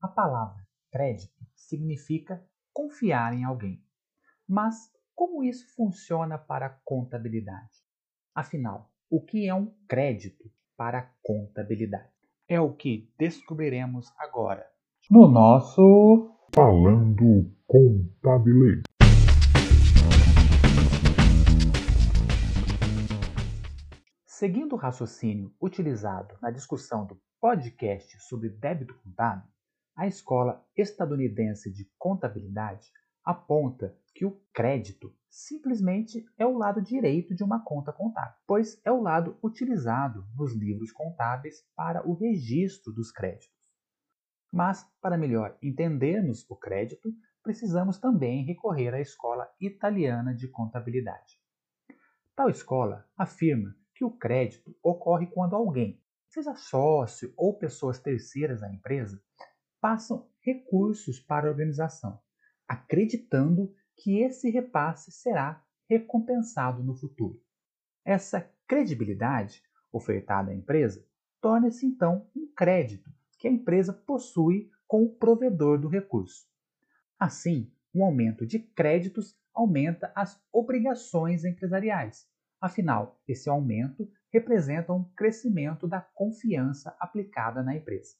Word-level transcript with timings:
A 0.00 0.06
palavra 0.06 0.64
crédito 0.92 1.44
significa 1.56 2.40
confiar 2.72 3.34
em 3.34 3.42
alguém. 3.42 3.82
Mas 4.46 4.92
como 5.12 5.42
isso 5.42 5.74
funciona 5.74 6.38
para 6.38 6.66
a 6.66 6.78
contabilidade? 6.84 7.82
Afinal, 8.32 8.92
o 9.10 9.20
que 9.20 9.48
é 9.48 9.52
um 9.52 9.74
crédito 9.88 10.48
para 10.76 11.00
a 11.00 11.10
contabilidade? 11.20 12.12
É 12.46 12.60
o 12.60 12.72
que 12.72 13.12
descobriremos 13.18 14.12
agora 14.16 14.70
no 15.10 15.26
nosso 15.26 16.30
Falando 16.54 17.52
Contabilês. 17.66 18.82
Seguindo 24.24 24.74
o 24.74 24.78
raciocínio 24.78 25.52
utilizado 25.60 26.36
na 26.40 26.52
discussão 26.52 27.04
do 27.04 27.20
podcast 27.40 28.16
sobre 28.20 28.48
débito 28.48 28.94
contábil, 29.02 29.57
a 29.98 30.06
Escola 30.06 30.64
Estadunidense 30.76 31.72
de 31.72 31.84
Contabilidade 31.98 32.88
aponta 33.24 33.98
que 34.14 34.24
o 34.24 34.40
crédito 34.54 35.12
simplesmente 35.28 36.24
é 36.38 36.46
o 36.46 36.56
lado 36.56 36.80
direito 36.80 37.34
de 37.34 37.42
uma 37.42 37.64
conta 37.64 37.92
contábil, 37.92 38.36
pois 38.46 38.80
é 38.84 38.92
o 38.92 39.02
lado 39.02 39.36
utilizado 39.42 40.24
nos 40.36 40.54
livros 40.54 40.92
contábeis 40.92 41.66
para 41.74 42.08
o 42.08 42.14
registro 42.14 42.92
dos 42.92 43.10
créditos. 43.10 43.58
Mas, 44.52 44.88
para 45.02 45.18
melhor 45.18 45.58
entendermos 45.60 46.48
o 46.48 46.54
crédito, 46.54 47.12
precisamos 47.42 47.98
também 47.98 48.44
recorrer 48.44 48.94
à 48.94 49.00
Escola 49.00 49.50
Italiana 49.60 50.32
de 50.32 50.46
Contabilidade. 50.46 51.40
Tal 52.36 52.48
escola 52.48 53.04
afirma 53.16 53.74
que 53.96 54.04
o 54.04 54.16
crédito 54.16 54.76
ocorre 54.80 55.26
quando 55.26 55.56
alguém, 55.56 56.00
seja 56.28 56.54
sócio 56.54 57.34
ou 57.36 57.58
pessoas 57.58 57.98
terceiras 57.98 58.60
da 58.60 58.72
empresa, 58.72 59.20
passam 59.80 60.28
recursos 60.40 61.20
para 61.20 61.46
a 61.46 61.50
organização, 61.50 62.20
acreditando 62.66 63.72
que 63.96 64.20
esse 64.20 64.50
repasse 64.50 65.10
será 65.10 65.64
recompensado 65.88 66.82
no 66.82 66.94
futuro. 66.94 67.40
Essa 68.04 68.40
credibilidade 68.66 69.62
ofertada 69.92 70.50
à 70.50 70.54
empresa 70.54 71.04
torna-se 71.40 71.86
então 71.86 72.28
um 72.34 72.46
crédito 72.54 73.10
que 73.38 73.48
a 73.48 73.50
empresa 73.50 73.92
possui 73.92 74.70
com 74.86 75.04
o 75.04 75.14
provedor 75.14 75.78
do 75.78 75.88
recurso. 75.88 76.46
Assim, 77.18 77.72
um 77.94 78.04
aumento 78.04 78.46
de 78.46 78.58
créditos 78.58 79.36
aumenta 79.54 80.12
as 80.14 80.40
obrigações 80.52 81.44
empresariais. 81.44 82.28
Afinal, 82.60 83.20
esse 83.26 83.48
aumento 83.48 84.10
representa 84.32 84.92
um 84.92 85.04
crescimento 85.16 85.86
da 85.86 86.00
confiança 86.00 86.94
aplicada 86.98 87.62
na 87.62 87.76
empresa. 87.76 88.16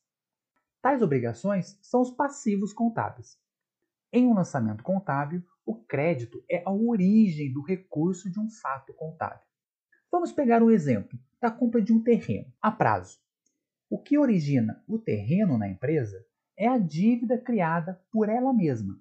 Tais 0.81 1.03
obrigações 1.03 1.79
são 1.83 2.01
os 2.01 2.11
passivos 2.11 2.73
contábeis. 2.73 3.39
Em 4.13 4.27
um 4.27 4.35
lançamento 4.35 4.83
contábil, 4.83 5.43
o 5.67 5.75
crédito 5.75 6.43
é 6.49 6.63
a 6.65 6.71
origem 6.71 7.53
do 7.53 7.61
recurso 7.61 8.31
de 8.31 8.41
um 8.41 8.49
fato 8.49 8.95
contábil. 8.95 9.47
Vamos 10.11 10.33
pegar 10.33 10.63
um 10.63 10.71
exemplo 10.71 11.19
da 11.41 11.51
compra 11.51 11.83
de 11.83 11.93
um 11.93 12.03
terreno 12.03 12.53
a 12.63 12.71
prazo. 12.71 13.19
O 13.91 14.01
que 14.01 14.19
origina 14.19 14.83
o 14.87 14.99
terreno 14.99 15.59
na 15.59 15.69
empresa 15.69 16.25
é 16.57 16.67
a 16.67 16.79
dívida 16.79 17.37
criada 17.37 18.01
por 18.11 18.29
ela 18.29 18.53
mesma. 18.53 18.99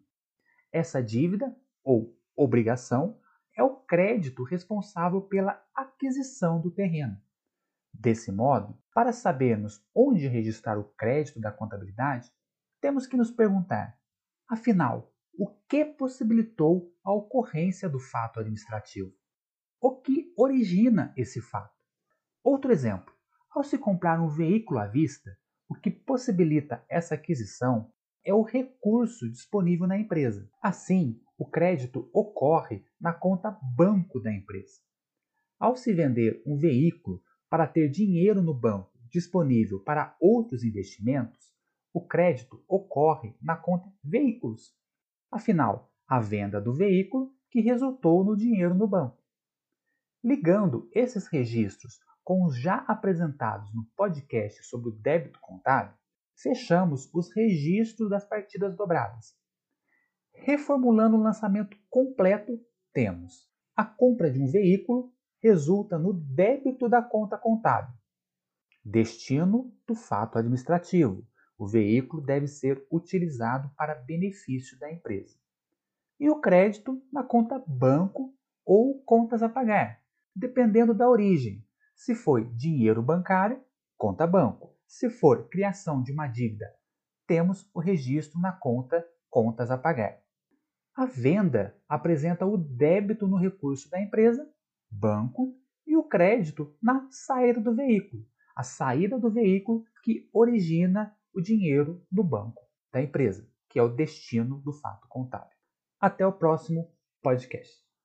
Essa 0.71 1.01
dívida, 1.01 1.55
ou 1.83 2.17
obrigação, 2.35 3.19
é 3.55 3.63
o 3.63 3.75
crédito 3.75 4.43
responsável 4.43 5.21
pela 5.21 5.63
aquisição 5.73 6.59
do 6.59 6.69
terreno. 6.69 7.19
Desse 7.99 8.31
modo, 8.31 8.77
para 8.93 9.11
sabermos 9.11 9.83
onde 9.93 10.27
registrar 10.27 10.77
o 10.77 10.83
crédito 10.83 11.39
da 11.39 11.51
contabilidade, 11.51 12.31
temos 12.79 13.07
que 13.07 13.17
nos 13.17 13.31
perguntar 13.31 13.97
Afinal, 14.49 15.13
o 15.37 15.49
que 15.67 15.83
possibilitou 15.83 16.89
a 17.03 17.11
ocorrência 17.11 17.89
do 17.89 17.99
fato 17.99 18.39
administrativo? 18.39 19.13
O 19.81 19.99
que 19.99 20.33
origina 20.37 21.13
esse 21.17 21.41
fato? 21.41 21.75
Outro 22.41 22.71
exemplo: 22.71 23.13
ao 23.53 23.61
se 23.61 23.77
comprar 23.77 24.21
um 24.21 24.29
veículo 24.29 24.79
à 24.79 24.87
vista, 24.87 25.37
o 25.67 25.75
que 25.75 25.91
possibilita 25.91 26.81
essa 26.89 27.15
aquisição 27.15 27.91
é 28.23 28.33
o 28.33 28.41
recurso 28.41 29.29
disponível 29.29 29.85
na 29.85 29.97
empresa. 29.97 30.49
Assim, 30.61 31.19
o 31.37 31.45
crédito 31.45 32.09
ocorre 32.13 32.85
na 32.99 33.11
conta 33.11 33.51
banco 33.75 34.21
da 34.21 34.31
empresa. 34.31 34.79
Ao 35.59 35.75
se 35.75 35.93
vender 35.93 36.41
um 36.45 36.57
veículo 36.57 37.21
para 37.49 37.67
ter 37.67 37.89
dinheiro 37.89 38.41
no 38.41 38.53
banco 38.53 38.91
disponível 39.09 39.79
para 39.79 40.15
outros 40.19 40.63
investimentos, 40.63 41.53
o 41.93 42.05
crédito 42.05 42.63
ocorre 42.67 43.35
na 43.41 43.55
conta 43.55 43.91
veículos. 44.03 44.75
Afinal, 45.31 45.91
a 46.07 46.19
venda 46.19 46.61
do 46.61 46.73
veículo 46.73 47.33
que 47.49 47.61
resultou 47.61 48.23
no 48.23 48.35
dinheiro 48.35 48.75
no 48.75 48.87
banco. 48.87 49.17
Ligando 50.23 50.89
esses 50.93 51.27
registros 51.27 51.99
com 52.23 52.45
os 52.45 52.59
já 52.59 52.77
apresentados 52.87 53.73
no 53.73 53.85
podcast 53.95 54.63
sobre 54.65 54.89
o 54.89 54.91
débito 54.91 55.39
contábil, 55.39 55.95
fechamos 56.35 57.09
os 57.13 57.33
registros 57.33 58.09
das 58.09 58.25
partidas 58.25 58.75
dobradas. 58.75 59.35
Reformulando 60.33 61.15
o 61.15 61.21
lançamento 61.21 61.77
completo, 61.89 62.59
temos 62.93 63.49
a 63.75 63.85
compra 63.85 64.29
de 64.29 64.41
um 64.41 64.47
veículo 64.47 65.13
resulta 65.41 65.97
no 65.97 66.13
débito 66.13 66.89
da 66.89 67.01
conta 67.01 67.37
contábil. 67.37 67.93
Destino 68.83 69.73
do 69.85 69.95
fato 69.95 70.37
administrativo, 70.37 71.27
o 71.57 71.67
veículo 71.67 72.21
deve 72.21 72.47
ser 72.47 72.85
utilizado 72.91 73.69
para 73.75 73.95
benefício 73.95 74.77
da 74.79 74.91
empresa. 74.91 75.37
E 76.19 76.29
o 76.29 76.39
crédito 76.39 77.01
na 77.11 77.23
conta 77.23 77.61
banco 77.67 78.33
ou 78.65 79.01
contas 79.03 79.41
a 79.41 79.49
pagar, 79.49 80.01
dependendo 80.35 80.93
da 80.93 81.09
origem. 81.09 81.65
Se 81.95 82.13
foi 82.13 82.45
dinheiro 82.53 83.01
bancário, 83.01 83.61
conta 83.97 84.27
banco. 84.27 84.75
Se 84.87 85.09
for 85.09 85.49
criação 85.49 86.01
de 86.01 86.11
uma 86.11 86.27
dívida, 86.27 86.65
temos 87.25 87.69
o 87.73 87.79
registro 87.79 88.39
na 88.39 88.51
conta 88.51 89.05
contas 89.29 89.69
a 89.69 89.77
pagar. 89.77 90.19
A 90.95 91.05
venda 91.05 91.75
apresenta 91.87 92.45
o 92.45 92.57
débito 92.57 93.27
no 93.27 93.37
recurso 93.37 93.89
da 93.89 94.01
empresa, 94.01 94.49
banco, 94.89 95.55
e 95.85 95.95
o 95.95 96.03
crédito 96.03 96.75
na 96.81 97.07
saída 97.09 97.61
do 97.61 97.73
veículo, 97.73 98.25
a 98.55 98.63
saída 98.63 99.17
do 99.17 99.29
veículo 99.29 99.85
que 100.03 100.29
origina 100.33 101.15
o 101.33 101.41
dinheiro 101.41 102.05
do 102.11 102.23
banco 102.23 102.61
da 102.91 103.01
empresa, 103.01 103.47
que 103.69 103.79
é 103.79 103.83
o 103.83 103.89
destino 103.89 104.59
do 104.61 104.73
fato 104.73 105.07
contábil. 105.07 105.55
Até 105.99 106.25
o 106.25 106.33
próximo 106.33 106.91
podcast. 107.21 107.86